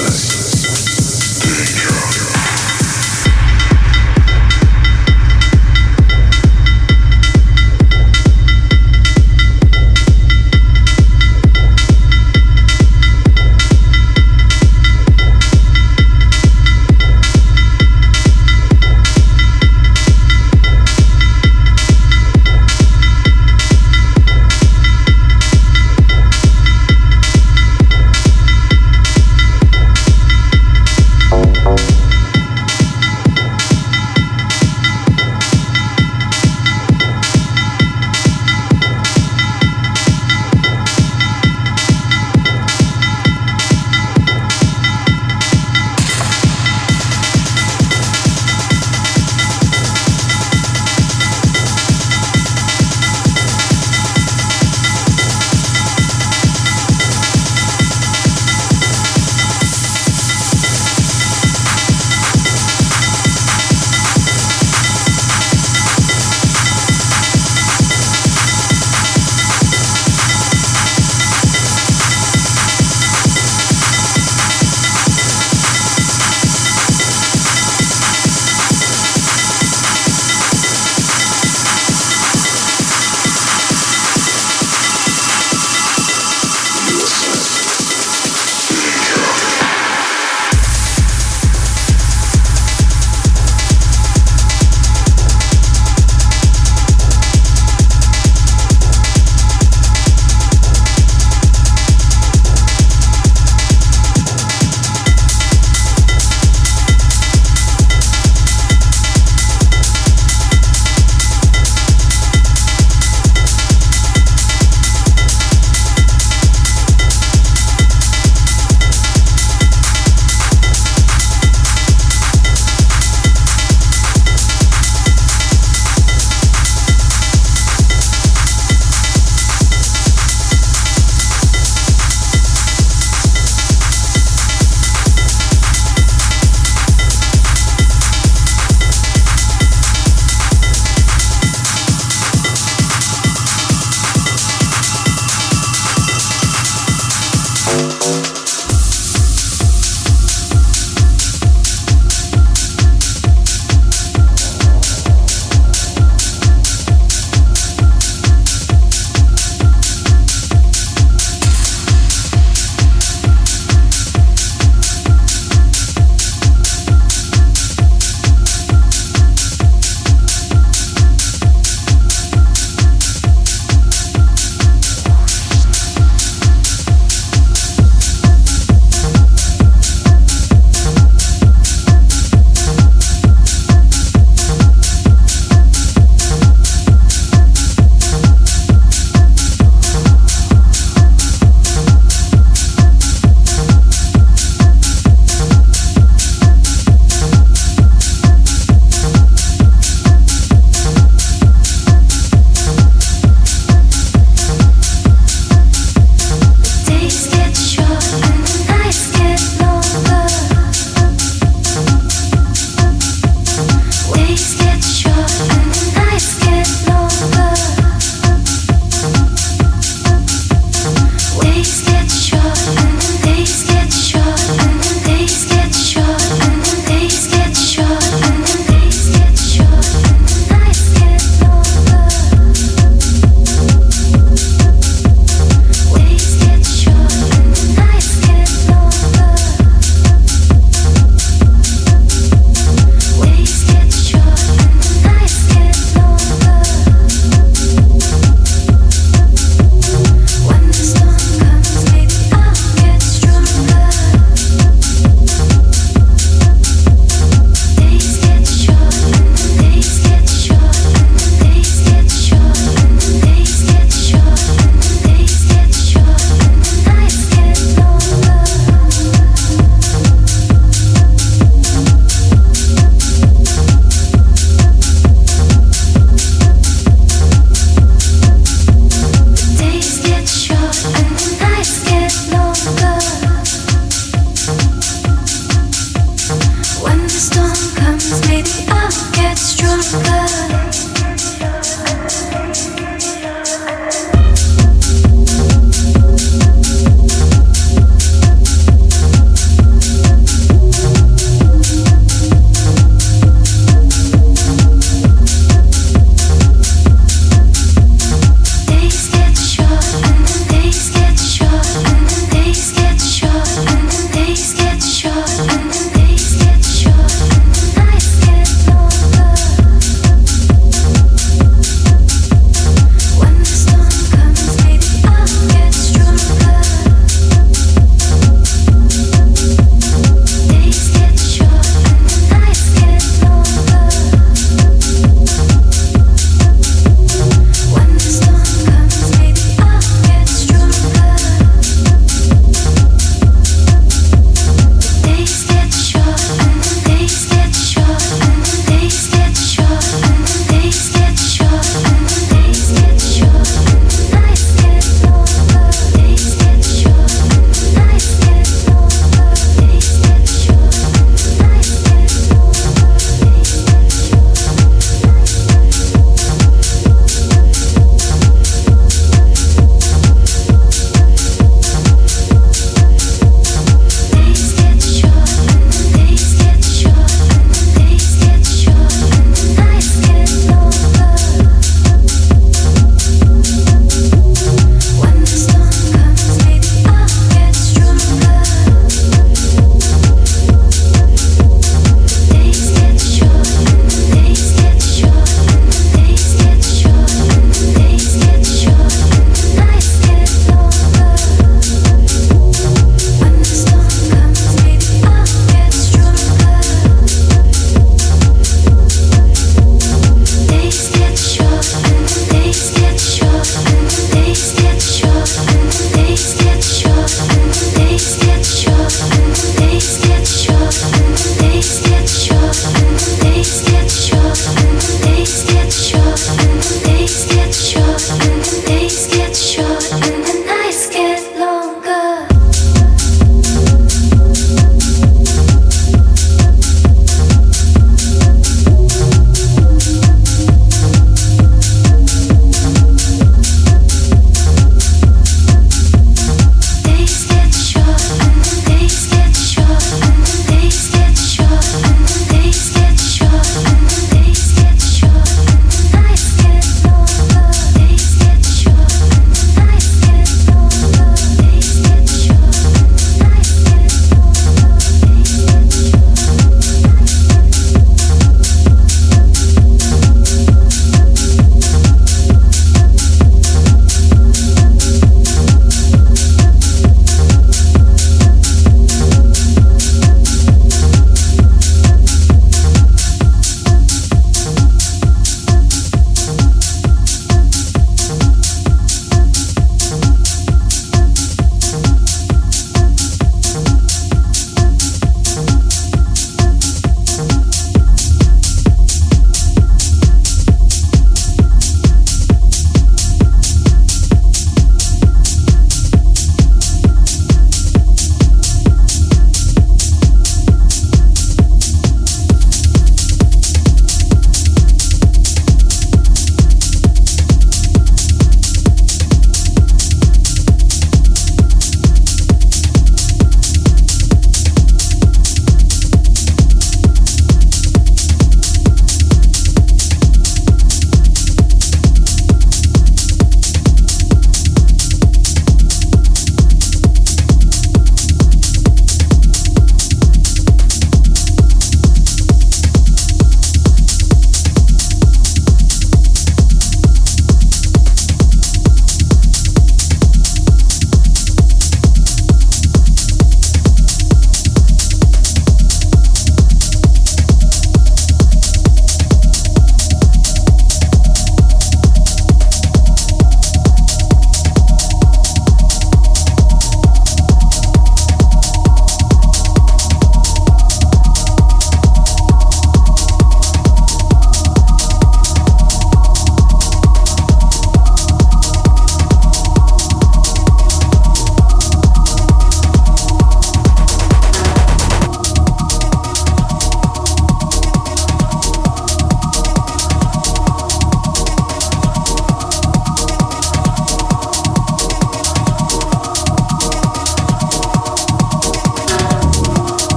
[0.00, 0.29] Saturday.